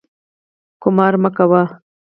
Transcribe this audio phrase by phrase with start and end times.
[0.81, 1.65] قمار مه کوئ